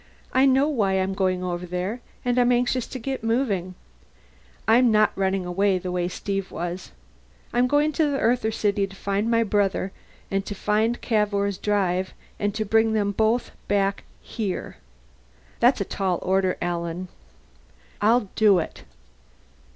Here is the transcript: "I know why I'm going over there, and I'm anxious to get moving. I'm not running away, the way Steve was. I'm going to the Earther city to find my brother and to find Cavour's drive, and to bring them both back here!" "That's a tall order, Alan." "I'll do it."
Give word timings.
"I 0.33 0.47
know 0.47 0.67
why 0.67 0.93
I'm 0.93 1.13
going 1.13 1.43
over 1.43 1.67
there, 1.67 2.01
and 2.25 2.39
I'm 2.39 2.51
anxious 2.51 2.87
to 2.87 2.97
get 2.97 3.23
moving. 3.23 3.75
I'm 4.67 4.89
not 4.89 5.11
running 5.15 5.45
away, 5.45 5.77
the 5.77 5.91
way 5.91 6.07
Steve 6.07 6.49
was. 6.49 6.89
I'm 7.53 7.67
going 7.67 7.91
to 7.91 8.07
the 8.09 8.19
Earther 8.19 8.49
city 8.49 8.87
to 8.87 8.95
find 8.95 9.29
my 9.29 9.43
brother 9.43 9.91
and 10.31 10.43
to 10.47 10.55
find 10.55 10.99
Cavour's 11.01 11.59
drive, 11.59 12.15
and 12.39 12.51
to 12.55 12.65
bring 12.65 12.93
them 12.93 13.11
both 13.11 13.51
back 13.67 14.03
here!" 14.23 14.77
"That's 15.59 15.81
a 15.81 15.85
tall 15.85 16.17
order, 16.23 16.57
Alan." 16.63 17.07
"I'll 18.01 18.27
do 18.33 18.57
it." 18.57 18.83